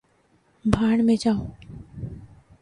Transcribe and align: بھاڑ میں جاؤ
بھاڑ 0.65 0.97
میں 1.01 1.15
جاؤ 1.19 1.45